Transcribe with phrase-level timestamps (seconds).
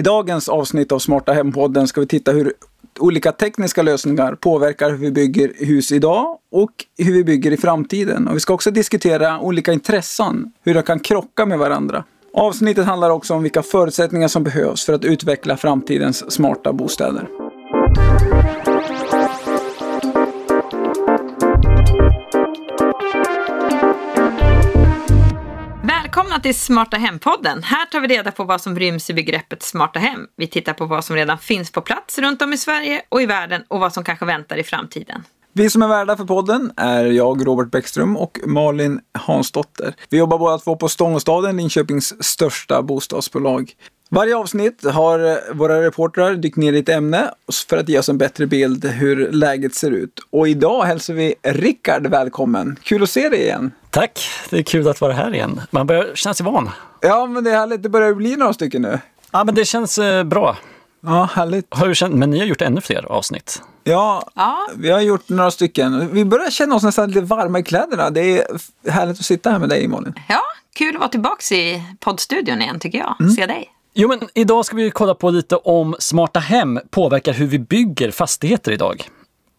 [0.00, 2.52] I dagens avsnitt av Smarta Hem-podden ska vi titta hur
[2.98, 8.28] olika tekniska lösningar påverkar hur vi bygger hus idag och hur vi bygger i framtiden.
[8.28, 12.04] Och vi ska också diskutera olika intressen, hur de kan krocka med varandra.
[12.34, 17.28] Avsnittet handlar också om vilka förutsättningar som behövs för att utveckla framtidens smarta bostäder.
[26.40, 27.62] Välkomna till Smarta Hem-podden.
[27.62, 30.26] Här tar vi reda på vad som ryms i begreppet smarta hem.
[30.36, 33.26] Vi tittar på vad som redan finns på plats runt om i Sverige och i
[33.26, 35.22] världen och vad som kanske väntar i framtiden.
[35.52, 39.94] Vi som är värdar för podden är jag, Robert Bäckström och Malin Hansdotter.
[40.10, 43.72] Vi jobbar båda två på Stångåstaden, Linköpings största bostadsbolag.
[44.12, 47.30] Varje avsnitt har våra reportrar dykt ner i ett ämne
[47.68, 50.20] för att ge oss en bättre bild hur läget ser ut.
[50.30, 52.76] Och idag hälsar vi Rickard välkommen.
[52.82, 53.72] Kul att se dig igen.
[53.90, 55.60] Tack, det är kul att vara här igen.
[55.70, 56.70] Man börjar känna sig van.
[57.00, 57.82] Ja, men det är härligt.
[57.82, 58.98] Det börjar bli några stycken nu.
[59.30, 60.56] Ja, men det känns eh, bra.
[61.00, 61.66] Ja, härligt.
[61.70, 63.62] Har du känt, men ni har gjort ännu fler avsnitt.
[63.84, 64.68] Ja, Ja.
[64.76, 66.08] vi har gjort några stycken.
[66.12, 68.10] Vi börjar känna oss nästan lite varma i kläderna.
[68.10, 68.44] Det är
[68.90, 70.14] härligt att sitta här med dig, Malin.
[70.28, 70.40] Ja,
[70.74, 73.32] kul att vara tillbaka i poddstudion igen tycker jag.
[73.36, 73.68] Se dig.
[73.92, 78.10] Jo, men idag ska vi kolla på lite om smarta hem påverkar hur vi bygger
[78.10, 79.08] fastigheter idag.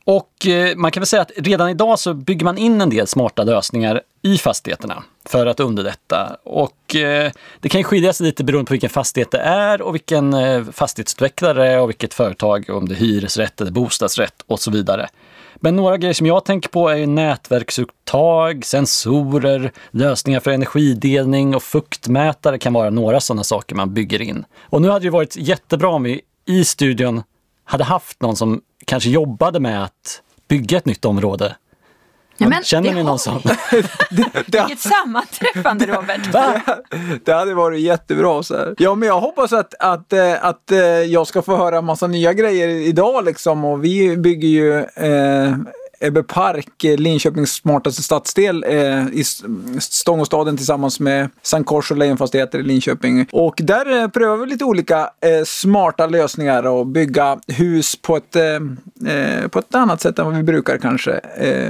[0.05, 3.07] Och eh, man kan väl säga att redan idag så bygger man in en del
[3.07, 6.37] smarta lösningar i fastigheterna för att underlätta.
[6.43, 9.93] Och eh, det kan ju skilja sig lite beroende på vilken fastighet det är och
[9.95, 15.09] vilken eh, fastighetsutvecklare och vilket företag, om det är hyresrätt eller bostadsrätt och så vidare.
[15.63, 22.57] Men några grejer som jag tänker på är nätverksuttag, sensorer, lösningar för energidelning och fuktmätare
[22.57, 24.45] kan vara några sådana saker man bygger in.
[24.59, 27.23] Och nu hade det varit jättebra om vi i studion
[27.63, 31.55] hade haft någon som kanske jobbade med att bygga ett nytt område.
[32.49, 33.41] Men Känner det ni någon sån?
[34.09, 36.33] Det, Vilket sammanträffande Robert.
[36.33, 36.61] Va?
[37.25, 38.43] det hade varit jättebra.
[38.43, 38.75] Så här.
[38.77, 42.33] Ja, men jag hoppas att, att, eh, att eh, jag ska få höra massa nya
[42.33, 43.65] grejer idag liksom.
[43.65, 45.55] Och vi bygger ju eh,
[46.01, 49.23] Ebbe Park, eh, Linköpings smartaste stadsdel eh, i
[49.79, 53.27] Stångåstaden tillsammans med Sankt Kors och Lejonfastigheter i Linköping.
[53.31, 58.35] Och där eh, prövar vi lite olika eh, smarta lösningar och bygga hus på ett,
[58.35, 58.43] eh,
[59.15, 61.19] eh, på ett annat sätt än vad vi brukar kanske.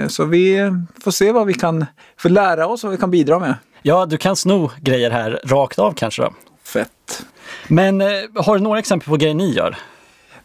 [0.08, 0.72] Så vi
[1.04, 1.86] får se vad vi kan
[2.18, 3.56] få lära oss och vad vi kan bidra med.
[3.82, 6.34] Ja, du kan sno grejer här rakt av kanske då.
[6.64, 7.26] Fett.
[7.68, 8.02] Men
[8.36, 9.78] har du några exempel på grejer ni gör?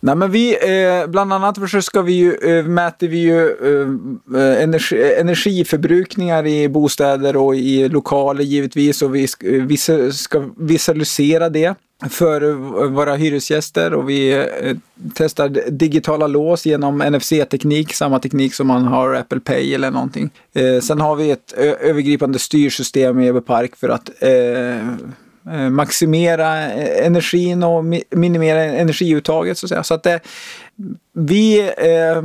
[0.00, 4.40] Nej, men vi, eh, bland annat så ska vi ju, eh, mäter vi ju eh,
[4.40, 10.12] eh energi, eh, energiförbrukningar i bostäder och i lokaler givetvis och vi ska, eh, visa,
[10.12, 11.74] ska visualisera det
[12.10, 12.52] för
[12.88, 14.46] våra hyresgäster och vi
[15.14, 20.30] testar digitala lås genom NFC-teknik, samma teknik som man har Apple Pay eller någonting.
[20.82, 24.30] Sen har vi ett övergripande styrsystem i Ebbe Park för att eh,
[25.70, 29.58] maximera eh, energin och mi- minimera energiuttaget.
[29.58, 29.82] Så att, säga.
[29.82, 30.16] så att eh,
[31.12, 32.22] vi eh,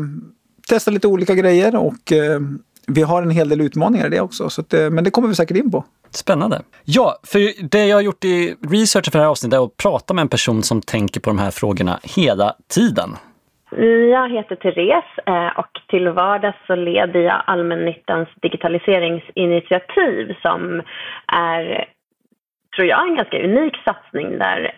[0.68, 2.40] testar lite olika grejer och eh,
[2.88, 4.50] vi har en hel del utmaningar i det också.
[4.50, 5.86] Så att, eh, men det kommer vi säkert in på.
[6.10, 6.62] Spännande.
[6.84, 10.14] Ja, för det jag har gjort i researchen för det här avsnittet är att prata
[10.14, 13.10] med en person som tänker på de här frågorna hela tiden.
[14.12, 20.82] Jag heter Therese eh, och till vardags så leder jag allmännyttans digitaliseringsinitiativ som
[21.28, 21.86] är,
[22.76, 24.72] tror jag, en ganska unik satsning där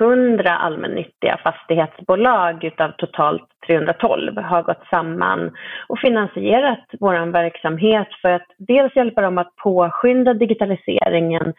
[0.00, 8.46] 100 allmännyttiga fastighetsbolag utav totalt 312 har gått samman och finansierat vår verksamhet för att
[8.58, 11.52] dels hjälpa dem att påskynda digitaliseringen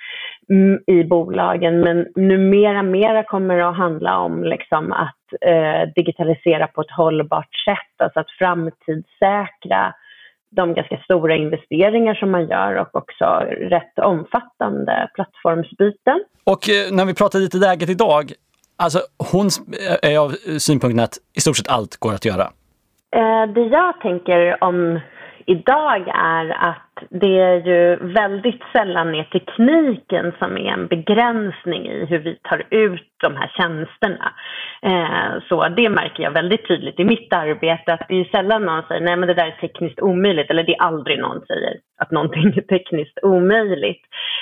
[0.49, 6.67] mm, i bolagen men numera mera kommer det att handla om liksom att eh, digitalisera
[6.67, 9.93] på ett hållbart sätt, alltså att framtidssäkra
[10.49, 16.23] de ganska stora investeringar som man gör och också rätt omfattande plattformsbyten.
[16.43, 18.31] Och eh, när vi pratar lite läget idag,
[18.77, 18.99] alltså
[19.31, 19.49] hon
[20.01, 22.43] är av synpunkten att i stort sett allt går att göra.
[23.15, 24.99] Eh, det jag tänker om
[25.47, 32.05] idag är att det är ju väldigt sällan är tekniken som är en begränsning i
[32.05, 34.33] hur vi tar ut de här tjänsterna.
[34.81, 38.83] Eh, så det märker jag väldigt tydligt i mitt arbete att det är sällan någon
[38.87, 42.11] säger nej men det där är tekniskt omöjligt eller det är aldrig någon säger att
[42.11, 44.01] någonting är tekniskt omöjligt.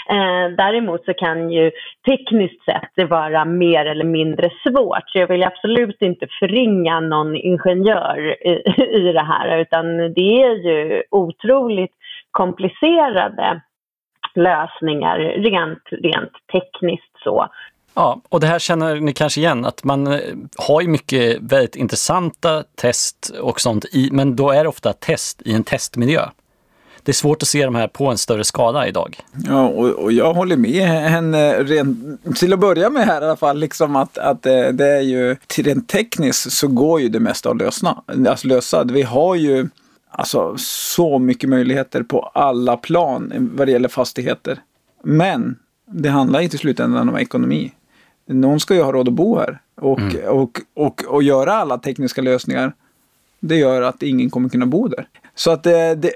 [0.09, 1.71] Eh, däremot så kan ju
[2.09, 7.35] tekniskt sett det vara mer eller mindre svårt så jag vill absolut inte förringa någon
[7.35, 8.63] ingenjör i,
[8.97, 11.92] i det här utan det är ju otroligt
[12.31, 13.62] komplicerade
[14.36, 17.47] lösningar rent, rent tekniskt så.
[17.94, 20.19] Ja, och det här känner ni kanske igen, att man eh,
[20.57, 25.42] har ju mycket väldigt intressanta test och sånt, i, men då är det ofta test
[25.45, 26.25] i en testmiljö.
[27.03, 29.18] det är svårt att se de här på en större skala idag.
[29.48, 33.36] Ja, och, och jag håller med henne rent, till att börja med här i alla
[33.36, 37.50] fall, liksom att, att eh, det är ju rent tekniskt så går ju det mesta
[37.50, 38.03] att lösa.
[38.27, 38.83] Alltså lösa.
[38.83, 39.68] Vi har ju
[40.17, 44.59] alltså så mycket möjligheter på alla plan vad det gäller fastigheter.
[45.03, 47.71] Men det handlar inte i slutändan om ekonomi.
[48.27, 50.27] Någon ska ju ha råd att bo här och, mm.
[50.27, 52.73] och, och, och göra alla tekniska lösningar.
[53.39, 55.07] Det gör att ingen kommer kunna bo där.
[55.35, 56.13] Så att det, det,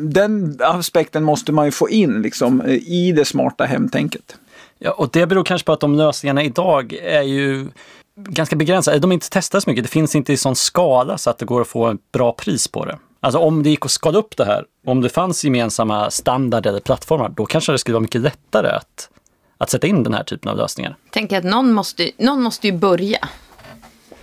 [0.00, 4.36] den aspekten måste man ju få in liksom, i det smarta hemtänket.
[4.78, 7.68] Ja, och det beror kanske på att de lösningarna idag är ju
[8.16, 8.98] ganska begränsade.
[8.98, 9.84] De är inte testade så mycket.
[9.84, 12.68] Det finns inte i sån skala så att det går att få ett bra pris
[12.68, 12.98] på det.
[13.24, 16.80] Alltså om det gick att skala upp det här, om det fanns gemensamma standarder eller
[16.80, 19.08] plattformar, då kanske det skulle vara mycket lättare att,
[19.58, 20.96] att sätta in den här typen av lösningar.
[21.10, 23.28] Tänk att någon måste, någon måste ju börja.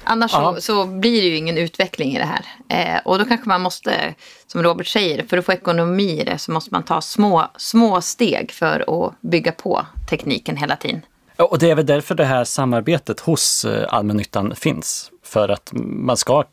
[0.04, 2.46] Annars så, så, blir det ju ingen utveckling i det här.
[2.68, 4.16] Eh, och då kanske man måste,
[4.48, 8.02] som Robert säger, för att få ekonomi i det så måste man ta små, små
[8.02, 11.02] steg för att bygga på tekniken hela tiden.
[11.38, 15.12] Och det är väl därför det här samarbetet hos eh, allmännyttan finns.
[15.24, 16.44] För att man ska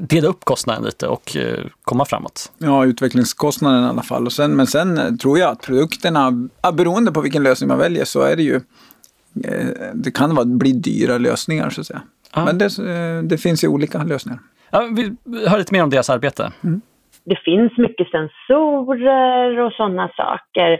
[0.00, 2.52] dela upp kostnaden lite och eh, komma framåt.
[2.58, 4.26] Ja, utvecklingskostnaden i alla fall.
[4.26, 8.04] Och sen, men sen eh, tror jag att produkterna, beroende på vilken lösning man väljer
[8.04, 8.60] så är det ju,
[9.94, 12.02] det kan vara, bli dyra lösningar så att säga.
[12.30, 12.44] Ah.
[12.44, 12.68] Men det,
[13.22, 14.40] det, finns ju olika lösningar.
[14.70, 15.16] Ja, vi
[15.48, 16.52] hör lite mer om deras arbete.
[16.64, 16.80] Mm.
[17.24, 20.78] Det finns mycket sensorer och sådana saker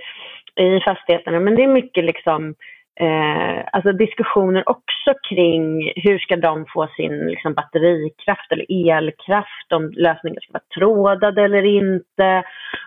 [0.56, 2.54] i fastigheterna, men det är mycket liksom
[3.00, 9.90] eh, alltså diskussioner också kring hur ska de få sin liksom, batterikraft eller elkraft, om
[9.90, 12.42] lösningen ska vara trådade eller inte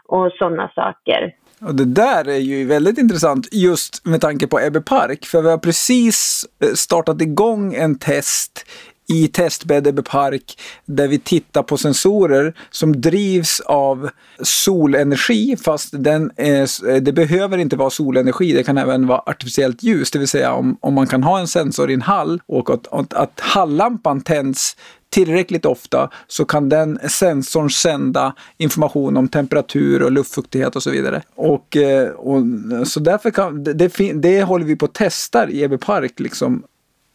[0.05, 1.33] och sådana saker.
[1.61, 5.49] Och det där är ju väldigt intressant just med tanke på Ebbe Park, för vi
[5.49, 8.65] har precis eh, startat igång en test
[9.07, 14.09] i testbädd Park där vi tittar på sensorer som drivs av
[14.43, 19.23] solenergi fast den eh, är, eh, det behöver inte vara solenergi, det kan även vara
[19.25, 22.41] artificiellt ljus, det vill säga om, om man kan ha en sensor i en hall
[22.45, 24.75] och att, att, att hallampan tänds
[25.09, 31.21] tillräckligt ofta så kan den sensorn sända information om temperatur och luftfuktighet och så vidare.
[31.35, 32.41] Och, eh, och
[32.87, 36.63] så därför kan, det, det, det håller vi på att testa i Ebbe Park liksom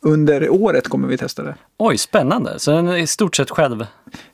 [0.02, 1.54] under året kommer vi testa det.
[1.78, 2.58] Oj, spännande!
[2.58, 3.86] Så den är i stort sett själv?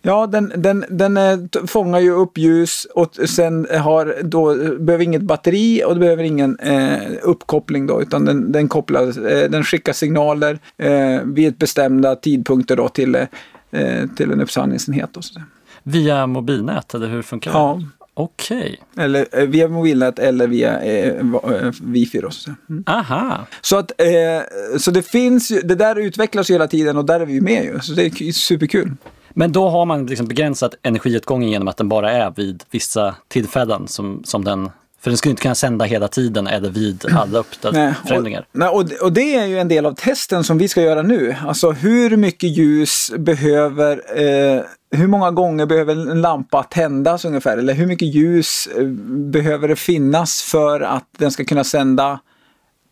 [0.02, 5.22] Ja, den, den, den är, fångar ju upp ljus och sen har då, behöver inget
[5.22, 9.92] batteri och det behöver ingen eh, uppkoppling då, utan den, den, kopplar, eh, den skickar
[9.92, 15.16] signaler eh, vid bestämda tidpunkter då till, eh, till en uppsamlingsenhet.
[15.16, 15.40] Och så.
[15.82, 17.58] Via mobilnät, eller hur funkar det?
[17.58, 17.80] Ja,
[18.18, 18.80] Okej.
[18.92, 19.04] Okay.
[19.04, 22.20] Eller eh, via mobilnät eller via eh, eh wifi.
[22.20, 22.50] Då, så.
[22.70, 22.84] Mm.
[22.86, 23.46] Aha.
[23.60, 27.40] Så, att, eh, så det finns det där utvecklas hela tiden och där är vi
[27.40, 27.80] med ju.
[27.80, 28.92] Så det är superkul.
[29.30, 33.88] Men då har man liksom begränsat energiåtgången genom att den bara är vid vissa tillfällen
[33.88, 34.70] som, som den
[35.00, 37.40] för den skulle inte kunna sända hela tiden eller vid alla.
[37.40, 37.46] Och,
[38.52, 41.36] nej, och, och det är ju en del av testen som vi ska göra nu.
[41.46, 44.62] Alltså hur mycket ljus behöver eh,
[44.96, 47.58] hur många gånger behöver en lampa tändas ungefär?
[47.58, 52.20] Eller hur mycket ljus eh, behöver det finnas för att den ska kunna sända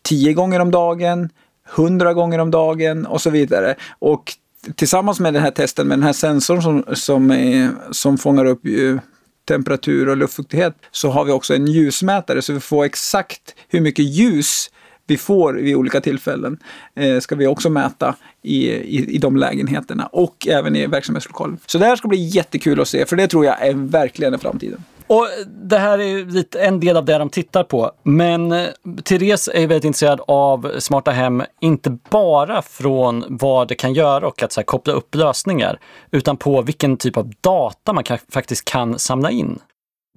[0.03, 1.29] 10 gånger om dagen,
[1.75, 3.75] 100 gånger om dagen och så vidare.
[3.99, 4.33] Och
[4.75, 8.65] tillsammans med den här testen med den här sensorn som, som, är, som fångar upp
[8.65, 8.99] eh,
[9.47, 14.05] temperatur och luftfuktighet så har vi också en ljusmätare så vi får exakt hur mycket
[14.05, 14.69] ljus
[15.07, 16.57] vi får vid olika tillfällen
[16.95, 21.57] eh, ska vi också mäta i, i, i de lägenheterna och även i verksamhetslokalen.
[21.65, 24.83] Så det här ska bli jättekul att se för det tror jag är verkligen framtiden.
[25.07, 27.91] Och det här är lite en del av det de tittar på.
[28.03, 28.67] Men eh,
[29.03, 34.43] Therese är väldigt intresserad av smarta hem, inte bara från vad det kan göra och
[34.43, 35.79] att så här, koppla upp lösningar,
[36.11, 39.59] utan på vilken typ av data man kan, faktiskt kan samla in.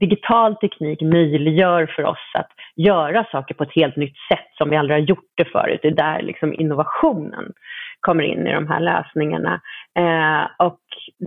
[0.01, 4.77] Digital teknik möjliggör för oss att göra saker på ett helt nytt sätt som vi
[4.77, 5.81] aldrig har gjort det förut.
[5.83, 7.53] Det är där liksom innovationen
[8.01, 9.61] kommer in i de här lösningarna.
[9.99, 10.81] Eh, och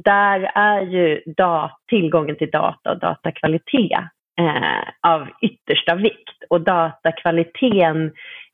[0.03, 3.99] där är ju dat tillgången till data och datakvalitet
[4.39, 6.43] eh, av yttersta vikt.
[6.49, 8.11] Och datakvaliteten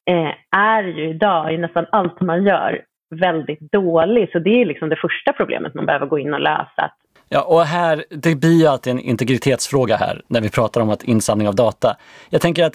[0.09, 2.81] eh, är ju idag i nästan allt man gör
[3.15, 4.31] väldigt dålig.
[4.31, 6.91] Så det är liksom det första problemet man behöver gå in och lösa.
[7.29, 11.03] Ja, och här, det blir ju alltid en integritetsfråga här när vi pratar om att
[11.03, 11.97] insamling av data.
[12.29, 12.73] Jag tänker att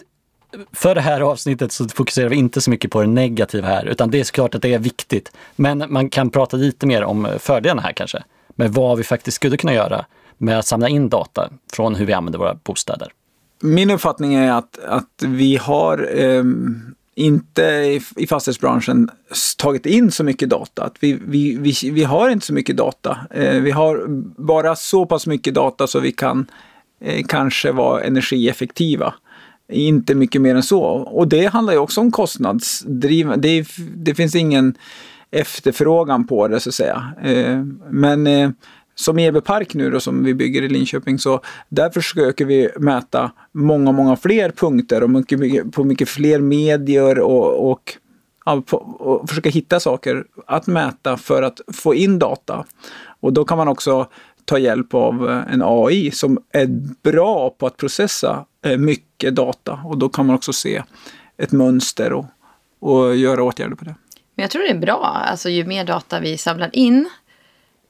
[0.73, 4.11] för det här avsnittet så fokuserar vi inte så mycket på det negativa här, utan
[4.11, 5.33] det är såklart att det är viktigt.
[5.57, 9.57] Men man kan prata lite mer om fördelarna här kanske, med vad vi faktiskt skulle
[9.57, 10.05] kunna göra
[10.39, 13.09] med att samla in data från hur vi använder våra bostäder.
[13.63, 16.45] Min uppfattning är att, att vi har eh,
[17.14, 17.62] inte
[18.16, 19.11] i, fastighetsbranschen
[19.59, 20.85] tagit in så mycket data.
[20.85, 23.19] Att vi, vi, vi, vi har inte så mycket data.
[23.31, 24.04] Eh, vi har
[24.42, 26.47] bara så pass mycket data så vi kan
[27.00, 29.14] eh, kanske vara energieffektiva.
[29.73, 30.83] Inte mycket mer än så.
[30.85, 33.40] Och det handlar ju också om kostnadsdriven.
[33.40, 33.66] Det,
[33.97, 34.75] det finns ingen
[35.31, 37.12] efterfrågan på det så att säga.
[37.23, 38.54] Eh, men
[38.95, 42.71] som som Ebe Park nu då som vi bygger i Linköping så där försöker vi
[42.77, 47.97] mäta många, många fler punkter och mycket, mycket, på mycket fler medier och, och,
[48.45, 52.65] ja, på, och försöka hitta saker att mäta för att få in data.
[53.21, 54.07] Och då kan man också
[54.45, 56.67] ta hjälp av eh, en AI som är
[57.03, 60.83] bra på att processa eh, mycket data och då kan man också se
[61.37, 62.25] ett mönster och,
[62.81, 63.95] och göra åtgärder på det.
[64.35, 67.09] Men jag tror det är bra, alltså ju mer data vi samlar in,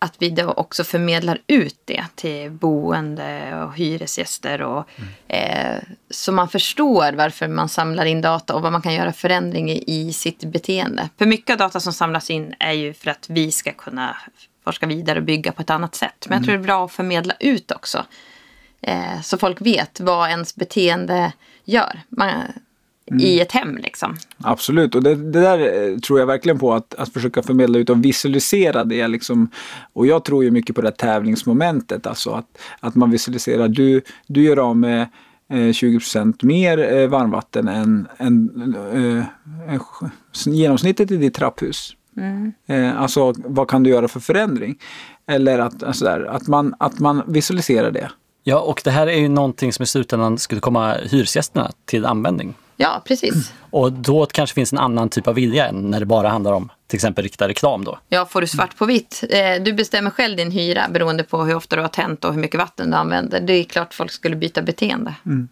[0.02, 4.62] att vi då också förmedlar ut det till boende och hyresgäster.
[4.62, 5.10] Och, mm.
[5.28, 9.70] eh, så man förstår varför man samlar in data och vad man kan göra förändring
[9.70, 11.08] i, i sitt beteende.
[11.18, 14.16] För mycket av data som samlas in är ju för att vi ska kunna
[14.64, 16.26] forska vidare och bygga på ett annat sätt.
[16.28, 18.04] Men jag tror det är bra att förmedla ut också.
[18.80, 21.32] Eh, så folk vet vad ens beteende
[21.64, 22.00] gör.
[22.08, 22.30] Man,
[23.10, 23.24] Mm.
[23.24, 23.76] i ett hem.
[23.76, 24.16] Liksom.
[24.38, 27.90] Absolut, och det, det, där eh, tror jag verkligen på att, att försöka förmedla ut
[27.90, 29.08] och visualisera det.
[29.08, 29.50] Liksom.
[29.92, 34.42] Och jag tror ju mycket på det tävlingsmomentet, alltså att, att man visualiserar, du, du
[34.42, 35.08] gör av med
[35.52, 36.00] eh, 20
[36.42, 38.74] mer eh, varmvatten än, än
[39.68, 39.78] eh,
[40.44, 41.96] genomsnittet i ditt trapphus.
[42.16, 42.52] Mm.
[42.66, 44.78] Eh, alltså vad kan du göra för förändring?
[45.26, 48.10] Eller att, alltså där, att, man, att man visualiserar det.
[48.44, 52.54] Ja, och det här är ju någonting som i slutändan skulle komma hyresgästerna till användning.
[52.82, 53.54] Ja, precis.
[53.70, 56.70] Och då kanske finns en annan typ av vilja än när det bara handlar om
[56.86, 57.98] till exempel riktad reklam då.
[58.08, 59.24] Ja, får du svart på vitt.
[59.30, 62.40] Eh, du bestämmer själv din hyra beroende på hur ofta du har tänt och hur
[62.40, 63.40] mycket vatten du använder.
[63.40, 65.14] Det är klart folk skulle byta beteende.
[65.26, 65.48] Mm.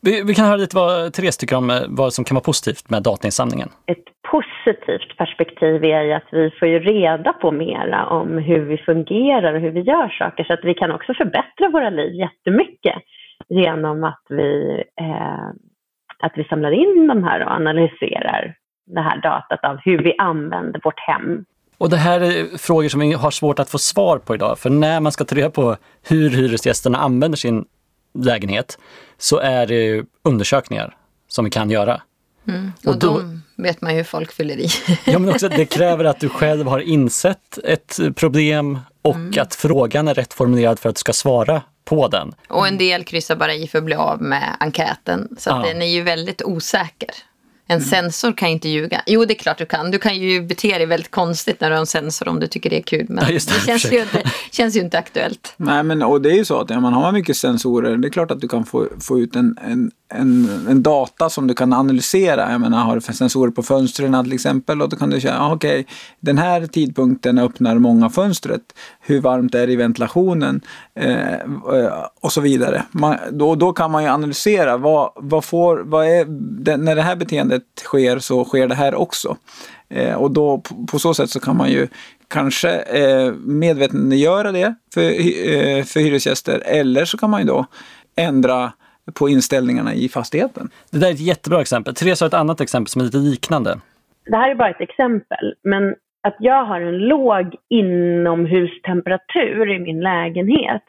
[0.00, 2.90] Vi, vi, kan höra lite vad Therese tycker om eh, vad som kan vara positivt
[2.90, 3.68] med datainsamlingen.
[3.86, 8.76] Ett positivt perspektiv är ju att vi får ju reda på mera om hur vi
[8.76, 13.02] fungerar och hur vi gör saker så att vi kan också förbättra våra liv jättemycket
[13.48, 15.48] genom att vi eh,
[16.24, 18.54] att vi samlar in de här och analyserar
[18.86, 21.44] det här datat av hur vi använder vårt hem.
[21.78, 24.58] Och det här är frågor som vi har svårt att få svar på idag.
[24.58, 25.76] För när man ska ta reda på
[26.08, 27.64] hur hyresgästerna använder sin
[28.18, 28.78] lägenhet
[29.18, 30.96] så är det undersökningar
[31.28, 32.00] som vi kan göra.
[32.48, 32.72] Mm.
[32.84, 34.66] Och, och då, de vet man ju hur folk fyller i.
[35.06, 39.32] ja, men också det kräver att du själv har insett ett problem och mm.
[39.40, 42.34] att frågan är rätt formulerad för att du ska svara på den.
[42.48, 45.36] Och en del kryssar bara i för att bli av med enkäten.
[45.38, 45.56] Så ja.
[45.56, 47.10] den är ju väldigt osäker.
[47.66, 47.88] En mm.
[47.88, 49.02] sensor kan ju inte ljuga.
[49.06, 49.90] Jo, det är klart du kan.
[49.90, 52.70] Du kan ju bete dig väldigt konstigt när du har en sensor om du tycker
[52.70, 53.06] det är kul.
[53.08, 55.54] Men ja, det, det känns, ju inte, känns ju inte aktuellt.
[55.56, 57.96] Nej, men och det är ju så att ja, man har mycket sensorer.
[57.96, 61.46] Det är klart att du kan få, få ut en, en, en, en data som
[61.46, 62.52] du kan analysera.
[62.52, 65.52] Jag menar, har du sensorer på fönstren till exempel och då kan du säga, ah,
[65.52, 65.84] okej, okay,
[66.20, 68.62] den här tidpunkten öppnar många fönstret.
[69.00, 70.60] Hur varmt är det i ventilationen?
[71.00, 71.38] Eh,
[72.20, 72.82] och så vidare.
[72.90, 76.24] Man, då, då kan man ju analysera, vad, vad får, vad är,
[76.64, 79.36] det, när det här beteendet sker så sker det här också.
[79.90, 81.88] Eh, och då på, på, så sätt så kan man ju
[82.28, 87.66] kanske eh, medvetandegöra det för, eh, för hyresgäster eller så kan man ju då
[88.16, 88.72] ändra
[89.18, 90.70] på inställningarna i fastigheten.
[90.90, 91.94] Det där är ett jättebra exempel.
[91.94, 93.78] Therese har ett annat exempel som är lite liknande.
[94.26, 100.00] Det här är bara ett exempel, men att jag har en låg inomhustemperatur i min
[100.00, 100.82] lägenhet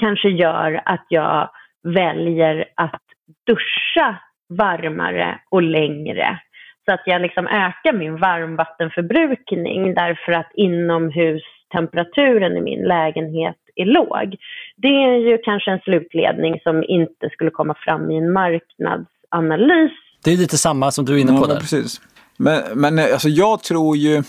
[0.00, 1.50] kanske gör att jag
[1.82, 3.02] väljer att
[3.46, 4.18] duscha
[4.50, 6.40] varmare och längre.
[6.84, 14.36] Så att jag liksom ökar min varmvattenförbrukning därför att inomhustemperaturen i min lägenhet är låg.
[14.76, 19.92] Det är ju kanske en slutledning som inte skulle komma fram i en marknadsanalys.
[20.24, 21.60] Det är lite samma som du är inne på ja, där.
[21.60, 22.00] Precis.
[22.36, 24.22] Men, men alltså jag tror ju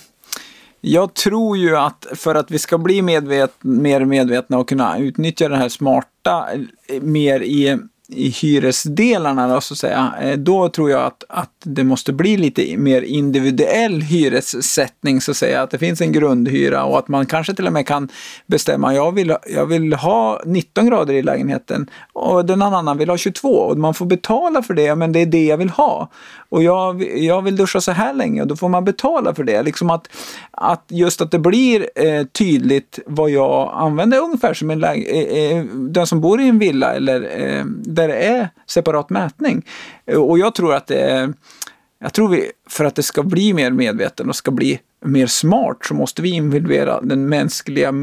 [0.81, 5.49] jag tror ju att för att vi ska bli medvet, mer medvetna och kunna utnyttja
[5.49, 6.47] det här smarta
[6.87, 7.77] eh, mer i
[8.11, 12.37] i hyresdelarna då, så att säga, eh, då tror jag att, att det måste bli
[12.37, 15.61] lite mer individuell hyressättning så att säga.
[15.61, 18.09] Att det finns en grundhyra och att man kanske till och med kan
[18.47, 23.17] bestämma, jag vill, jag vill ha 19 grader i lägenheten och den annan vill ha
[23.17, 26.09] 22 och man får betala för det, men det är det jag vill ha.
[26.49, 29.63] Och jag, jag vill duscha så här länge och då får man betala för det.
[29.63, 30.07] Liksom att,
[30.51, 35.57] att just att det blir eh, tydligt vad jag använder ungefär som en läge, eh,
[35.57, 37.65] eh, den som bor i en villa eller eh,
[38.01, 39.62] där det är separat mätning.
[40.17, 41.34] Och jag tror att det är,
[42.00, 45.77] jag tror vi, för att det ska bli mer medveten och ska bli mer smart
[45.81, 47.93] så måste vi involvera den mänskliga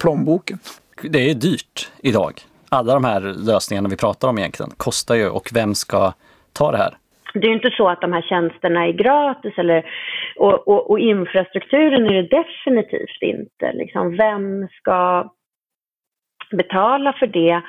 [0.00, 0.58] plånboken.
[1.02, 2.32] Det är dyrt idag.
[2.68, 6.12] Alla de här lösningarna vi pratar om egentligen kostar ju och vem ska
[6.52, 6.96] ta det här?
[7.34, 9.84] Det är inte så att de här tjänsterna är gratis eller,
[10.36, 13.72] och, och, och infrastrukturen är det definitivt inte.
[13.72, 15.30] Liksom, vem ska
[16.50, 17.62] betala för det?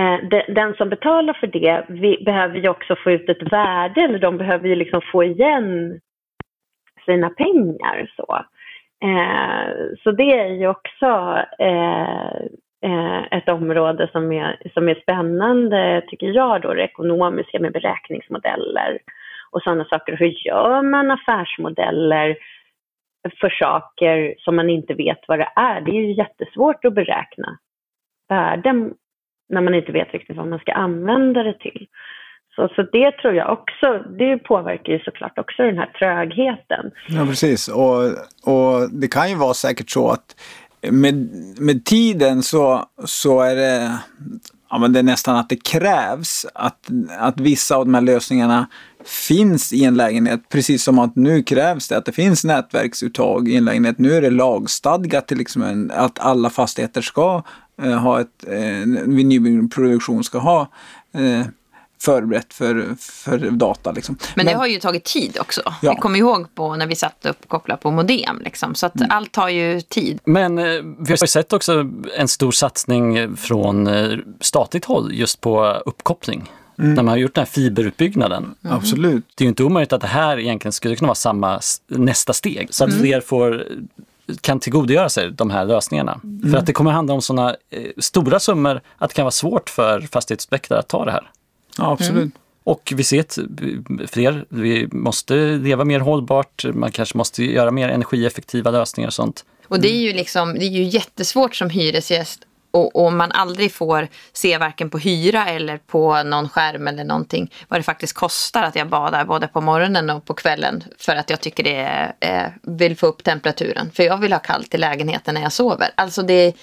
[0.00, 4.18] Eh, den som betalar för det vi behöver ju också få ut ett värde, eller
[4.18, 6.00] de behöver ju liksom få igen
[7.04, 8.12] sina pengar.
[8.16, 8.44] Så,
[9.06, 16.26] eh, så det är ju också eh, ett område som är, som är spännande, tycker
[16.26, 18.98] jag, då, det ekonomiska med beräkningsmodeller
[19.50, 20.16] och sådana saker.
[20.16, 22.36] Hur gör man affärsmodeller
[23.40, 25.80] för saker som man inte vet vad det är?
[25.80, 27.58] Det är ju jättesvårt att beräkna
[28.28, 28.94] värden
[29.48, 31.86] när man inte vet riktigt vad man ska använda det till.
[32.54, 36.90] Så, så det tror jag också, det påverkar ju såklart också den här trögheten.
[37.08, 37.68] Ja, precis.
[37.68, 38.02] Och,
[38.54, 40.36] och det kan ju vara säkert så att
[40.90, 41.14] med,
[41.58, 43.98] med tiden så, så är det,
[44.70, 46.88] ja, men det är nästan att det krävs att,
[47.18, 48.68] att vissa av de här lösningarna
[49.28, 50.48] finns i en lägenhet.
[50.48, 53.98] Precis som att nu krävs det att det finns nätverksuttag i en lägenhet.
[53.98, 57.42] Nu är det lagstadgat till exempel att alla fastigheter ska
[57.78, 60.60] ha ett, eh, vid nyproduktion ska ha
[61.12, 61.46] eh,
[62.00, 63.92] förberett för, för data.
[63.92, 64.16] Liksom.
[64.20, 65.62] Men, Men det har ju tagit tid också.
[65.82, 65.92] Ja.
[65.92, 68.40] Vi kommer ihåg på när vi satt upp kopplat på modem.
[68.44, 68.74] Liksom.
[68.74, 69.10] Så att mm.
[69.10, 70.20] allt tar ju tid.
[70.24, 70.64] Men eh,
[70.98, 76.50] vi har sett också en stor satsning från eh, statligt håll just på uppkoppling.
[76.78, 76.94] Mm.
[76.94, 78.54] När man har gjort den här fiberutbyggnaden.
[78.64, 78.76] Mm.
[78.76, 79.24] Absolut.
[79.34, 82.68] Det är ju inte omöjligt att det här egentligen skulle kunna vara samma nästa steg.
[82.70, 83.02] Så att mm.
[83.02, 83.66] fler får
[84.40, 86.20] kan tillgodogöra sig de här lösningarna.
[86.24, 86.50] Mm.
[86.50, 89.70] För att det kommer handla om sådana eh, stora summor att det kan vara svårt
[89.70, 91.30] för fastighetsutvecklare att ta det här.
[91.78, 92.16] Ja, absolut.
[92.16, 92.32] Mm.
[92.64, 93.38] Och vi ser att
[94.06, 99.44] fler, vi måste leva mer hållbart, man kanske måste göra mer energieffektiva lösningar och sånt.
[99.68, 102.45] Och det är ju, liksom, det är ju jättesvårt som hyresgäst
[102.76, 107.50] och, och man aldrig får se varken på hyra eller på någon skärm eller någonting
[107.68, 111.30] vad det faktiskt kostar att jag badar både på morgonen och på kvällen för att
[111.30, 113.90] jag tycker det är, eh, vill få upp temperaturen.
[113.90, 115.88] För jag vill ha kallt i lägenheten när jag sover.
[115.94, 116.56] Alltså det,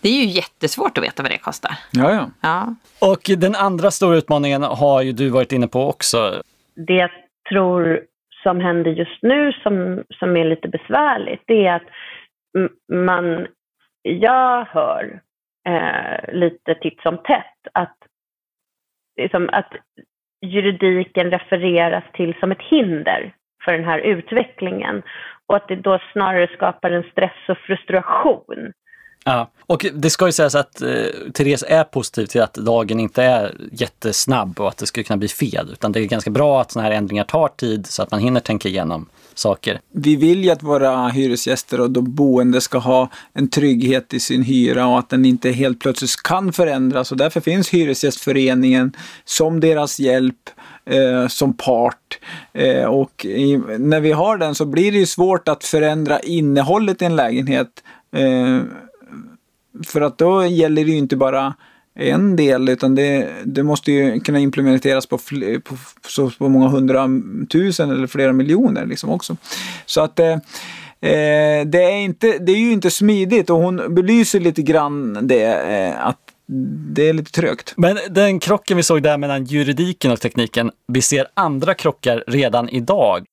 [0.00, 1.72] det är ju jättesvårt att veta vad det kostar.
[1.92, 2.30] Ja, ja.
[2.40, 2.74] ja.
[3.12, 6.42] Och den andra stora utmaningen har ju du varit inne på också.
[6.86, 7.10] Det jag
[7.48, 8.00] tror
[8.42, 11.88] som händer just nu som, som är lite besvärligt, det är att
[12.92, 13.46] man,
[14.02, 15.20] jag hör
[15.66, 17.96] eh, lite titt som tätt att,
[19.16, 19.72] liksom, att
[20.40, 25.02] juridiken refereras till som ett hinder för den här utvecklingen
[25.46, 28.72] och att det då snarare skapar en stress och frustration
[29.28, 30.88] Ja, och det ska ju sägas att eh,
[31.34, 35.28] Therese är positiv till att lagen inte är jättesnabb och att det skulle kunna bli
[35.28, 35.68] fel.
[35.72, 38.40] Utan det är ganska bra att sådana här ändringar tar tid så att man hinner
[38.40, 39.80] tänka igenom saker.
[39.92, 44.42] Vi vill ju att våra hyresgäster och de boende ska ha en trygghet i sin
[44.42, 47.12] hyra och att den inte helt plötsligt kan förändras.
[47.12, 48.92] Och därför finns Hyresgästföreningen
[49.24, 50.50] som deras hjälp
[50.84, 52.18] eh, som part.
[52.52, 57.02] Eh, och i, när vi har den så blir det ju svårt att förändra innehållet
[57.02, 57.68] i en lägenhet.
[58.16, 58.60] Eh,
[59.86, 61.54] för att då gäller det ju inte bara
[61.96, 65.74] en del utan det, det måste ju kunna implementeras på, fler, på,
[66.08, 69.36] så, på många hundratusen eller flera miljoner liksom också.
[69.86, 70.32] Så att eh,
[71.00, 75.44] eh, det, är inte, det är ju inte smidigt och hon belyser lite grann det
[75.44, 76.18] eh, att
[76.94, 77.74] det är lite trögt.
[77.76, 82.68] Men den krocken vi såg där mellan juridiken och tekniken, vi ser andra krockar redan
[82.68, 83.24] idag.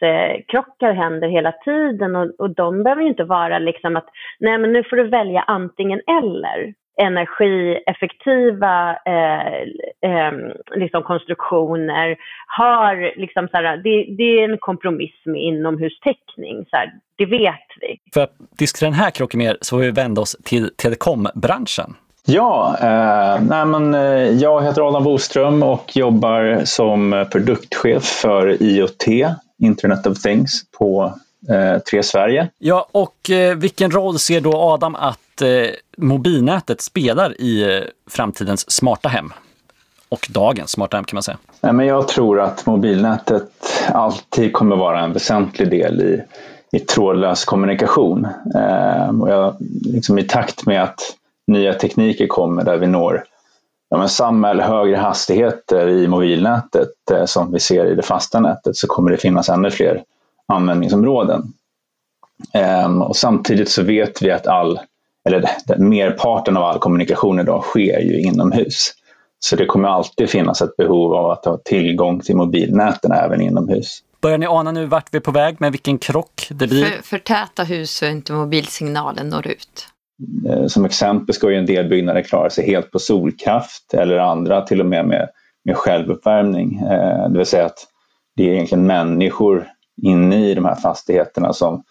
[0.00, 4.06] Intressekrockar händer hela tiden och, och de behöver inte vara liksom att
[4.40, 9.62] nej men nu får du välja antingen eller energieffektiva eh,
[10.10, 10.32] eh,
[10.76, 16.92] liksom konstruktioner har liksom så här, det, det, är en kompromiss med inomhustäckning, så här,
[17.16, 17.98] det vet vi.
[18.14, 21.94] För att diskutera den här krocken mer så får vi vända oss till telekombranschen.
[22.26, 29.06] Ja, eh, nej men, eh, jag heter Adam Boström och jobbar som produktchef för IoT,
[29.60, 31.12] Internet of Things, på
[31.48, 32.48] eh, Tre Sverige.
[32.58, 35.48] Ja, och eh, vilken roll ser då Adam att eh,
[35.96, 39.32] mobilnätet spelar i eh, framtidens smarta hem?
[40.08, 41.38] Och dagens smarta hem kan man säga.
[41.60, 43.50] Nej, men jag tror att mobilnätet
[43.88, 46.22] alltid kommer vara en väsentlig del i,
[46.76, 48.26] i trådlös kommunikation.
[48.54, 51.00] Eh, och jag, liksom I takt med att
[51.46, 53.24] nya tekniker kommer där vi når
[53.90, 58.40] ja, men samma eller högre hastigheter i mobilnätet eh, som vi ser i det fasta
[58.40, 60.02] nätet så kommer det finnas ännu fler
[60.48, 61.52] användningsområden.
[62.86, 64.80] Um, och samtidigt så vet vi att all,
[65.24, 65.48] eller
[65.78, 68.92] merparten av all kommunikation idag sker ju inomhus.
[69.38, 74.02] Så det kommer alltid finnas ett behov av att ha tillgång till mobilnäten även inomhus.
[74.20, 76.84] Börjar ni ana nu vart vi är på väg med vilken krock det blir?
[76.84, 79.88] För, för täta hus så inte mobilsignalen når ut.
[80.48, 84.60] Eh, som exempel ska ju en del byggnader klara sig helt på solkraft eller andra
[84.60, 85.28] till och med med,
[85.64, 86.80] med självuppvärmning.
[86.80, 87.86] Eh, det vill säga att
[88.36, 89.68] det är egentligen människor
[90.02, 91.82] inne i de här fastigheterna som,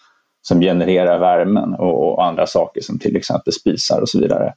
[0.42, 4.54] som genererar värmen och, och andra saker som till exempel spisar och så vidare.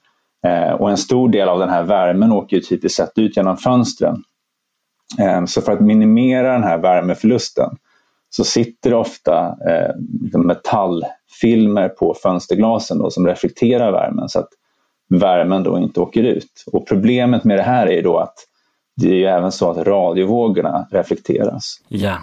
[0.47, 3.57] Eh, och en stor del av den här värmen åker ju typiskt sett ut genom
[3.57, 4.23] fönstren.
[5.47, 7.77] Så för att minimera den här värmeförlusten
[8.37, 9.97] så sitter det ofta eh,
[10.41, 14.49] metallfilmer på fönsterglasen då, som reflekterar värmen så att
[15.09, 16.65] värmen då inte åker ut.
[16.73, 18.35] Och problemet med det här är ju då att
[18.97, 21.81] det är ju även så att radiovågorna reflekteras.
[21.89, 22.19] Ja,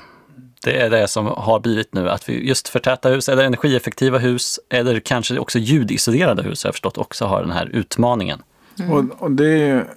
[0.63, 4.60] det är det som har blivit nu, att vi just förtäta hus eller energieffektiva hus
[4.69, 8.41] eller kanske också ljudisolerade hus har jag förstått också har den här utmaningen.
[8.80, 8.92] Mm.
[8.92, 9.88] Och, och, det, är,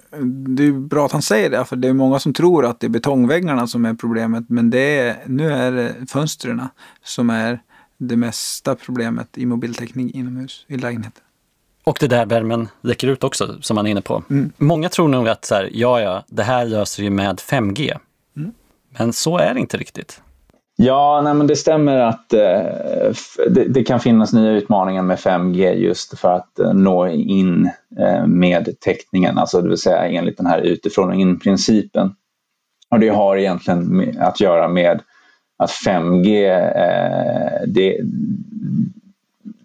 [0.47, 2.87] det är bra att han säger det, för det är många som tror att det
[2.87, 6.61] är betongväggarna som är problemet, men det är, nu är det fönstren
[7.03, 7.59] som är
[7.97, 11.23] det mesta problemet i mobiltäckning inomhus i lägenheten.
[11.83, 14.23] Och det där värmen läcker ut också, som man är inne på.
[14.29, 14.51] Mm.
[14.57, 17.97] Många tror nog att så här, ja, ja, det här löser ju med 5G.
[18.37, 18.51] Mm.
[18.97, 20.21] Men så är det inte riktigt.
[20.75, 22.61] Ja, nej, men det stämmer att eh,
[23.49, 28.25] det, det, kan finnas nya utmaningar med 5G just för att eh, nå in eh,
[28.25, 32.15] med täckningen, alltså det vill säga enligt den här utifrån och in-principen.
[32.89, 35.01] Och det har egentligen att göra med
[35.57, 37.97] att 5G, eh, det,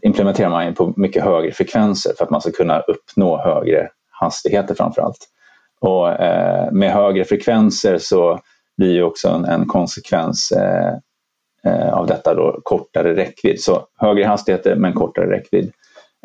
[0.02, 5.02] implementerar man på mycket högre frekvenser för att man ska kunna uppnå högre hastigheter framför
[5.02, 5.28] allt.
[5.80, 8.40] Och eh, med högre frekvenser så
[8.78, 10.94] blir ju också en, en konsekvens eh,
[11.64, 13.60] eh, av detta då kortare räckvidd.
[13.60, 15.72] Så högre hastigheter men kortare räckvidd.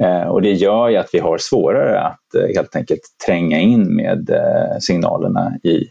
[0.02, 3.96] Eh, och det gör ju att vi har svårare att eh, helt enkelt tränga in
[3.96, 5.90] med eh, signalerna i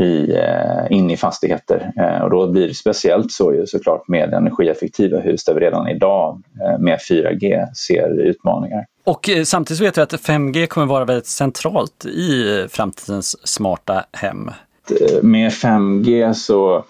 [0.00, 1.92] i, eh, in i fastigheter.
[1.96, 5.88] Eh, och då blir det speciellt så ju såklart med energieffektiva hus där vi redan
[5.88, 8.86] idag eh, med 4G ser utmaningar.
[9.04, 14.04] Och eh, samtidigt vet vi att 5G kommer vara väldigt centralt i eh, framtidens smarta
[14.12, 14.50] hem.
[14.90, 16.84] Eh, med 5G så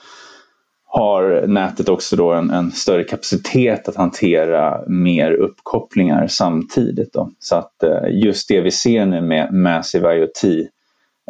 [0.86, 7.12] har nätet också då en, en, större kapacitet att hantera mer uppkopplingar samtidigt.
[7.12, 7.30] Då.
[7.38, 10.70] Så att eh, just det vi ser nu med Massive IoT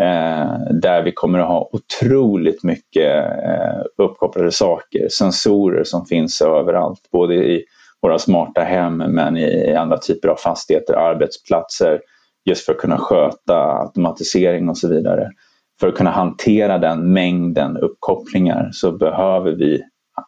[0.00, 7.10] Eh, där vi kommer att ha otroligt mycket eh, uppkopplade saker, sensorer som finns överallt,
[7.12, 7.64] både i
[8.02, 12.00] våra smarta hem men i andra typer av fastigheter, arbetsplatser,
[12.44, 15.30] just för att kunna sköta automatisering och så vidare.
[15.82, 19.82] För att kunna hantera den mängden uppkopplingar så behöver vi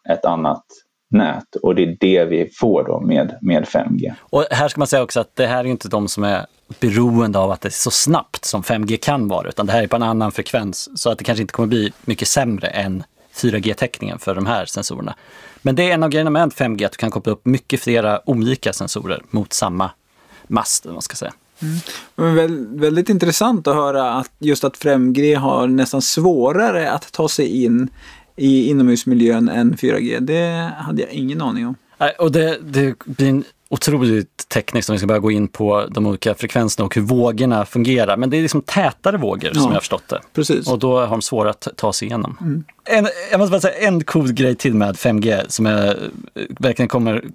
[0.09, 0.63] ett annat
[1.11, 4.13] nät och det är det vi får då med, med 5G.
[4.19, 6.45] Och här ska man säga också att det här är inte de som är
[6.79, 9.87] beroende av att det är så snabbt som 5G kan vara, utan det här är
[9.87, 14.19] på en annan frekvens så att det kanske inte kommer bli mycket sämre än 4G-täckningen
[14.19, 15.15] för de här sensorerna.
[15.61, 18.29] Men det är en av grejerna med 5G, att du kan koppla upp mycket flera
[18.29, 19.91] olika sensorer mot samma
[20.47, 21.33] mast, man ska säga.
[21.61, 22.35] Mm.
[22.35, 27.63] Men väldigt intressant att höra att just att 5G har nästan svårare att ta sig
[27.63, 27.89] in
[28.35, 30.19] i inomhusmiljön än 4G.
[30.19, 31.75] Det hade jag ingen aning om.
[32.19, 36.05] Och det, det blir en otroligt tekniskt om vi ska börja gå in på de
[36.05, 38.17] olika frekvenserna och hur vågorna fungerar.
[38.17, 40.21] Men det är liksom tätare vågor ja, som jag har förstått det.
[40.33, 40.67] Precis.
[40.67, 42.37] Och då har de svårare att ta sig igenom.
[42.41, 42.63] Mm.
[42.83, 45.95] En, jag måste bara säga en cool grej till med 5G som jag
[46.59, 47.25] verkligen kommer,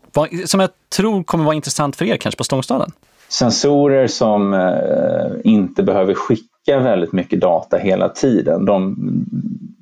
[0.47, 2.93] som jag tror kommer vara intressant för er kanske på Stångstaden.
[3.31, 8.65] Sensorer som eh, inte behöver skicka väldigt mycket data hela tiden.
[8.65, 8.97] De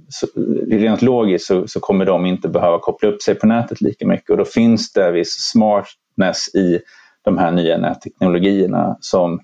[0.08, 0.26] så,
[0.70, 4.30] rent logiskt så, så, kommer de inte behöva koppla upp sig på nätet lika mycket
[4.30, 6.80] och då finns det viss smartness i
[7.24, 9.40] de här nya nätteknologierna som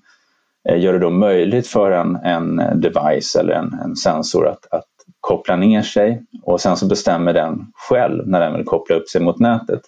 [0.69, 4.85] eh, gör det då möjligt för en, en device eller en, en sensor att, att
[5.19, 9.21] koppla ner sig och sen så bestämmer den själv när den vill koppla upp sig
[9.21, 9.81] mot nätet.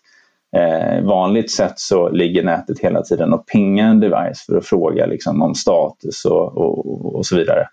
[0.55, 5.05] Eh, vanligt sett så ligger nätet hela tiden och pingar en device för att fråga
[5.05, 7.67] liksom, om status och, och, och så vidare.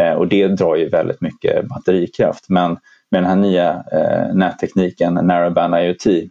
[0.00, 2.48] Eh, och det drar ju väldigt mycket batterikraft.
[2.48, 2.70] Men
[3.10, 6.30] med den här nya eh, nättekniken, Narrowband IoT,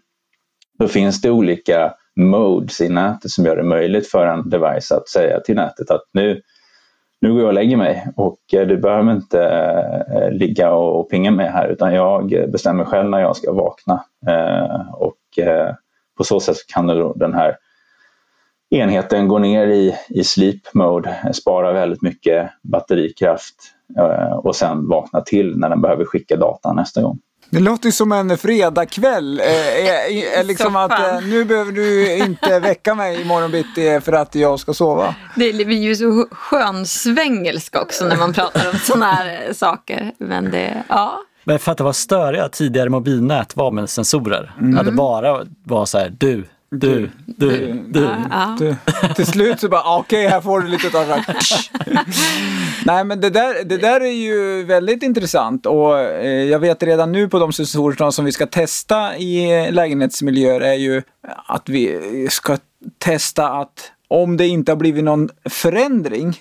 [0.80, 5.10] då finns det olika modes i nätet som gör det möjligt för en device att
[5.10, 6.42] säga till nätet att nu,
[7.22, 9.44] nu går jag och lägger mig och eh, du behöver inte
[10.16, 14.04] eh, ligga och pinga mig här utan jag bestämmer själv när jag ska vakna.
[14.28, 15.76] Eh, och eh,
[16.20, 17.56] på så sätt kan den här
[18.70, 23.56] enheten går ner i, i sleep mode, sparar väldigt mycket batterikraft
[23.98, 27.20] eh, och sen vaknar till när den behöver skicka data nästa gång.
[27.50, 29.40] Det låter ju som en fredagkväll.
[29.40, 34.36] Eh, eh, liksom att eh, nu behöver du inte väcka mig imorgon bitti för att
[34.36, 35.16] jag ska sova.
[35.36, 40.12] Det blir ju så skönsvängelska också när man pratar om sådana här eh, saker.
[40.18, 41.20] Men det, ja.
[41.50, 44.56] Men för att det var störiga tidigare mobilnät var med sensorer.
[44.60, 44.78] Mm.
[44.78, 48.10] Att det bara var så här, du, du, du, du.
[48.60, 48.76] du.
[49.16, 51.08] Till slut så bara, ah, okej, okay, här får du lite av
[52.86, 57.12] Nej, men det där, det där är ju väldigt intressant och eh, jag vet redan
[57.12, 61.02] nu på de sensorerna som vi ska testa i lägenhetsmiljöer är ju
[61.46, 62.58] att vi ska
[62.98, 66.38] testa att om det inte har blivit någon förändring,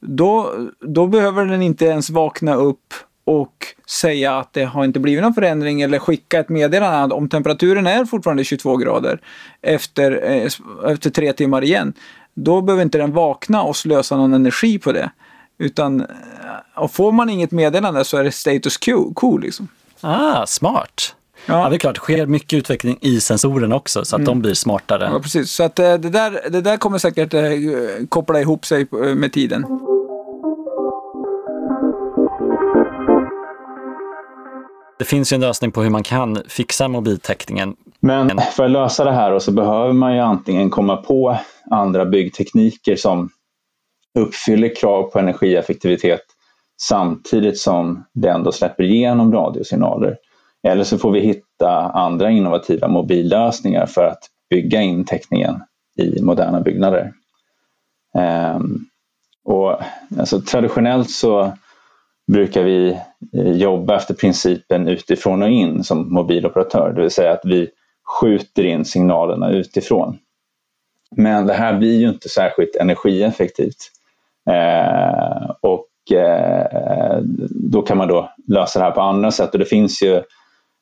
[0.00, 2.94] då, då behöver den inte ens vakna upp
[3.26, 7.86] och säga att det har inte blivit någon förändring eller skicka ett meddelande om temperaturen
[7.86, 9.20] är fortfarande 22 grader
[9.62, 10.50] efter, eh,
[10.92, 11.92] efter tre timmar igen.
[12.34, 15.10] Då behöver inte den vakna och slösa någon energi på det.
[15.58, 16.06] Utan eh,
[16.74, 19.14] och får man inget meddelande så är det status quo.
[19.14, 19.68] Cool, liksom.
[20.00, 21.14] Ah, smart.
[21.46, 21.62] Ja.
[21.62, 21.68] ja.
[21.68, 24.26] det är klart, det sker mycket utveckling i sensorerna också så att mm.
[24.26, 25.08] de blir smartare.
[25.12, 25.52] Ja, precis.
[25.52, 27.34] Så att eh, det där, det där kommer säkert
[28.08, 28.86] koppla ihop sig
[29.16, 29.64] med tiden.
[34.98, 37.76] Det finns ju en lösning på hur man kan fixa mobiltäckningen.
[38.00, 41.38] Men för att lösa det här så behöver man ju antingen komma på
[41.70, 43.30] andra byggtekniker som
[44.18, 46.22] uppfyller krav på energieffektivitet
[46.82, 50.16] samtidigt som det ändå släpper igenom radiosignaler.
[50.68, 54.18] Eller så får vi hitta andra innovativa mobillösningar för att
[54.50, 55.62] bygga in täckningen
[55.98, 57.12] i moderna byggnader.
[58.56, 58.86] Um,
[59.44, 59.78] och
[60.18, 61.52] alltså, traditionellt så
[62.32, 62.98] brukar vi
[63.34, 67.68] eh, jobba efter principen utifrån och in som mobiloperatör, det vill säga att vi
[68.20, 70.18] skjuter in signalerna utifrån.
[71.16, 73.90] Men det här blir ju inte särskilt energieffektivt.
[74.50, 77.18] Eh, och eh,
[77.50, 80.22] då kan man då lösa det här på andra sätt och det finns ju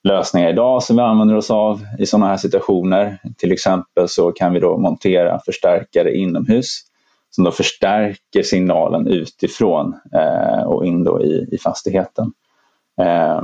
[0.09, 3.19] lösningar idag som vi använder oss av i sådana här situationer.
[3.39, 6.81] Till exempel så kan vi då montera förstärkare inomhus
[7.35, 12.33] som då förstärker signalen utifrån eh, och in då i, i fastigheten.
[13.01, 13.43] Eh,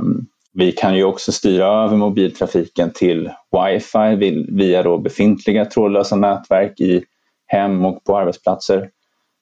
[0.53, 7.03] vi kan ju också styra över mobiltrafiken till wifi via då befintliga trådlösa nätverk i
[7.47, 8.89] hem och på arbetsplatser.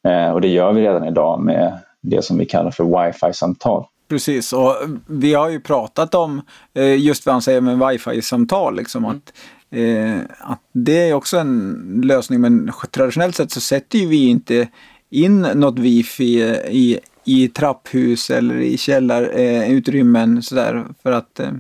[0.08, 3.86] Eh, och det gör vi redan idag med det som vi kallar för wifi-samtal.
[4.10, 4.76] Precis, och
[5.08, 6.42] vi har ju pratat om
[6.74, 8.76] eh, just vad han säger med wifi-samtal.
[8.76, 9.18] Liksom, mm.
[9.18, 9.34] att
[9.72, 14.68] Eh, att det är också en lösning men traditionellt sett så sätter ju vi inte
[15.10, 21.52] in något wifi i, i trapphus eller i källarutrymmen eh, sådär för att eh,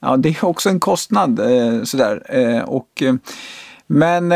[0.00, 2.22] ja, det är också en kostnad eh, sådär.
[2.28, 3.14] Eh, och, eh,
[3.86, 4.32] men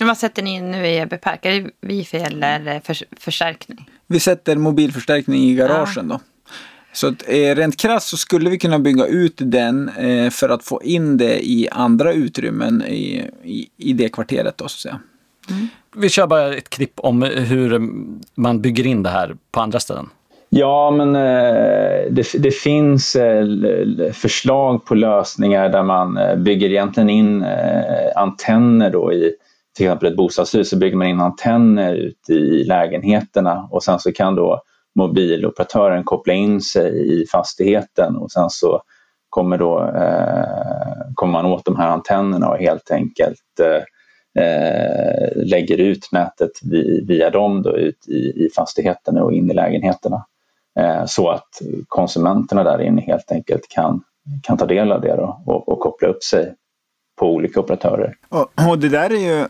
[0.00, 1.44] vad sätter ni in nu i EB Park?
[1.46, 3.90] Är det wifi eller för, förstärkning?
[4.06, 6.02] Vi sätter mobilförstärkning i garagen ja.
[6.02, 6.20] då.
[6.94, 10.64] Så att, eh, rent krasst så skulle vi kunna bygga ut den eh, för att
[10.64, 14.58] få in det i andra utrymmen i, i, i det kvarteret.
[14.58, 15.00] Då, så att säga.
[15.50, 15.68] Mm.
[15.96, 17.80] Vi kör bara ett klipp om hur
[18.34, 20.08] man bygger in det här på andra ställen.
[20.56, 23.46] Ja, men eh, det, det, finns eh,
[24.12, 29.32] förslag på lösningar där man eh, bygger egentligen in eh, antenner då i
[29.76, 34.12] till exempel ett bostadshus så bygger man in antenner ute i lägenheterna och sen så
[34.12, 34.62] kan då
[34.94, 38.82] mobiloperatören koppla in sig i fastigheten och sen så
[39.28, 43.82] kommer, då, eh, kommer man åt de här antennerna och helt enkelt eh,
[45.36, 46.50] lägger ut nätet
[47.08, 50.26] via dem då ut i, i fastigheterna och in i lägenheterna.
[50.80, 51.48] Eh, så att
[51.88, 54.02] konsumenterna där inne helt enkelt kan,
[54.42, 56.54] kan ta del av det då och, och koppla upp sig
[57.16, 58.16] på olika operatörer.
[58.28, 59.46] Och, och, det där är ju,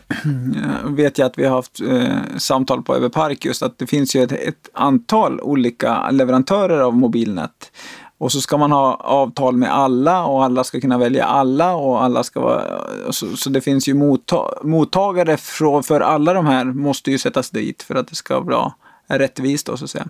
[0.95, 4.15] vet jag att vi har haft eh, samtal på över Park just att det finns
[4.15, 7.71] ju ett, ett, antal olika leverantörer av mobilnät.
[8.17, 12.03] Och så ska man ha avtal med alla och alla ska kunna välja alla och
[12.03, 12.63] alla ska vara...
[13.09, 17.49] Så, så det finns ju motta, mottagare för, för alla de här måste ju sättas
[17.49, 18.73] dit för att det ska vara
[19.07, 20.07] rättvist då så att säga.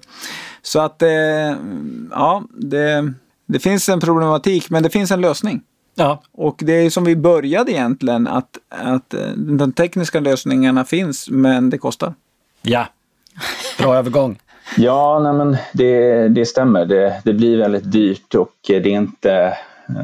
[0.61, 1.09] Så att eh,
[2.11, 3.13] ja, det,
[3.45, 5.61] det finns en problematik men det finns en lösning.
[5.95, 6.21] Ja.
[6.31, 11.69] Och det är som vi började egentligen, att, att eh, de tekniska lösningarna finns, men
[11.69, 12.13] det kostar.
[12.61, 12.87] Ja,
[13.79, 14.39] bra övergång.
[14.77, 16.85] Ja, nej men det, det stämmer.
[16.85, 19.57] Det, det blir väldigt dyrt och det är inte...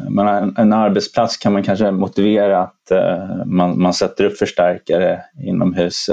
[0.09, 5.21] Man en, en arbetsplats kan man kanske motivera att uh, man, man sätter upp förstärkare
[5.43, 6.09] inomhus.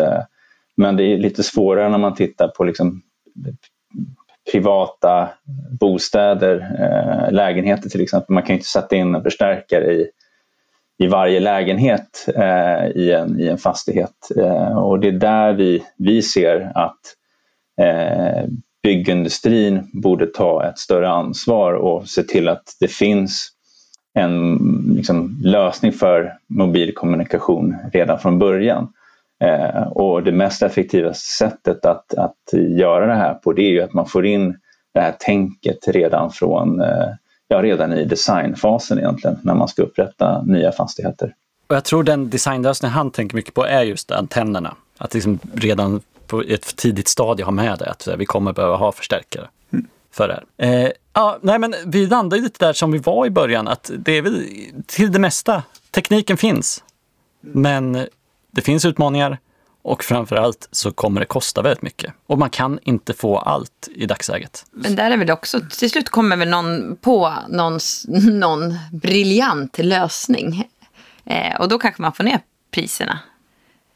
[0.77, 3.03] Men det är lite svårare när man tittar på liksom
[4.53, 5.29] privata
[5.81, 8.35] bostäder, eh, lägenheter till exempel.
[8.35, 10.09] Man kan inte sätta in en förstärkare i,
[10.99, 14.31] i varje lägenhet eh, i, en, i en fastighet.
[14.37, 17.01] Eh, och det är där vi, vi ser att
[17.81, 18.45] eh,
[18.83, 23.53] byggindustrin borde ta ett större ansvar och se till att det finns
[24.15, 24.59] en
[24.97, 28.93] liksom, lösning för mobilkommunikation redan från början.
[29.41, 33.83] Eh, och det mest effektiva sättet att, att göra det här på det är ju
[33.83, 34.59] att man får in
[34.95, 37.09] det här tänket redan från eh,
[37.49, 41.35] ja, redan i designfasen egentligen när man ska upprätta nya fastigheter.
[41.67, 44.75] Och jag tror den designlösning han tänker mycket på är just antennerna.
[44.99, 48.93] Att liksom redan på ett tidigt stadie ha med det, att vi kommer behöva ha
[48.93, 49.87] förstärkare mm.
[50.11, 50.85] för det här.
[50.85, 54.13] Eh, ja, nej men vi landar lite där som vi var i början, att det
[54.13, 54.45] är väl
[54.87, 56.85] till det mesta, tekniken finns.
[57.41, 58.07] Men
[58.59, 59.39] det finns utmaningar
[59.83, 62.15] Och framförallt så kommer det kosta väldigt mycket.
[62.27, 64.67] Och man kan inte få allt i dagsläget.
[64.71, 67.79] Men där är väl också, till slut kommer väl någon på någon,
[68.39, 70.69] någon briljant lösning.
[71.25, 72.41] Eh, och då kanske man får ner
[72.71, 73.19] priserna.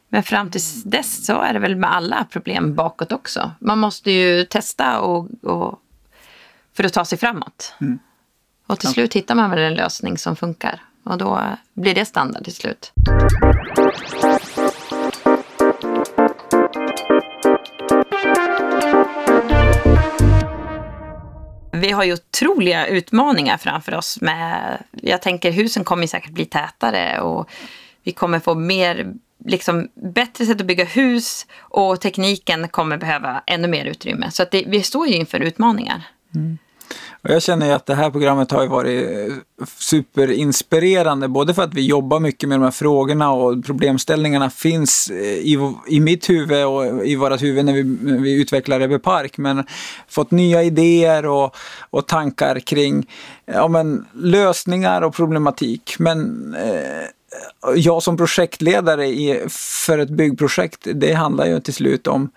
[0.09, 3.51] Men fram till dess så är det väl med alla problem bakåt också.
[3.59, 5.79] Man måste ju testa och, och
[6.77, 7.75] för att ta sig framåt.
[7.81, 7.99] Mm.
[8.67, 10.81] Och till slut hittar man väl en lösning som funkar.
[11.05, 11.41] Och då
[11.75, 12.93] blir det standard till slut.
[21.83, 24.21] Vi har ju otroliga utmaningar framför oss.
[24.21, 27.51] Med, jag tänker husen kommer säkert bli tätare och
[28.03, 29.15] vi kommer få mer,
[29.45, 34.31] liksom, bättre sätt att bygga hus och tekniken kommer behöva ännu mer utrymme.
[34.31, 36.03] Så att det, vi står ju inför utmaningar.
[36.35, 36.59] Mm.
[37.25, 39.35] Och jag känner ju att det här programmet har ju varit eh,
[39.79, 45.17] superinspirerande, både för att vi jobbar mycket med de här frågorna och problemställningarna finns eh,
[45.23, 47.83] i, i mitt huvud och i vårat huvud när vi,
[48.23, 49.65] vi utvecklar Rebbe Park, men
[50.09, 51.57] fått nya idéer och,
[51.91, 53.11] och tankar kring
[53.47, 55.95] ja, men, lösningar och problematik.
[55.99, 57.07] Men eh,
[57.77, 62.31] jag som projektledare i, för ett byggprojekt, det handlar ju till slut om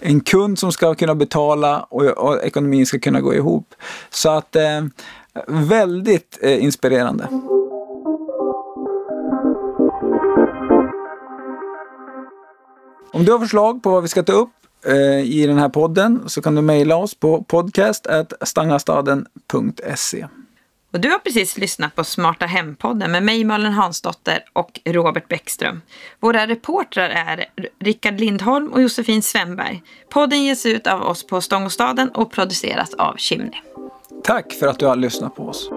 [0.00, 3.74] en kund som ska kunna betala och, och ekonomin ska kunna gå ihop.
[4.10, 4.84] Så att eh,
[5.46, 7.28] väldigt eh, inspirerande.
[13.12, 14.50] Om du har förslag på vad vi ska ta upp
[14.86, 20.26] eh, i den här podden så kan du mejla oss på podcast.stangastaden.se.
[20.92, 25.82] Och du har precis lyssnat på Smarta Hem-podden med mig Malin Hansdotter och Robert Bäckström.
[26.20, 27.44] Våra reportrar är
[27.80, 29.82] Rickard Lindholm och Josefin Svenberg.
[30.08, 33.60] Podden ges ut av oss på Stångåstaden och produceras av Chimney.
[34.24, 35.70] Tack för att du har lyssnat på oss.